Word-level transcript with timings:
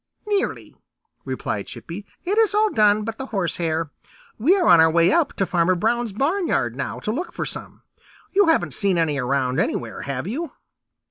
"Nearly," 0.25 0.75
replied 1.25 1.67
Chippy. 1.67 2.07
"It 2.25 2.39
is 2.39 2.55
all 2.55 2.71
done 2.71 3.03
but 3.03 3.19
the 3.19 3.27
horsehair. 3.27 3.91
We 4.39 4.55
are 4.57 4.67
on 4.67 4.79
our 4.79 4.89
way 4.89 5.11
up 5.11 5.33
to 5.33 5.45
Farmer 5.45 5.75
Brown's 5.75 6.11
barnyard 6.11 6.75
now 6.75 6.99
to 7.01 7.11
look 7.11 7.31
for 7.31 7.45
some. 7.45 7.83
You 8.31 8.47
haven't 8.47 8.73
seen 8.73 8.97
any 8.97 9.19
around 9.19 9.59
anywhere, 9.59 10.01
have 10.01 10.25
you?" 10.25 10.53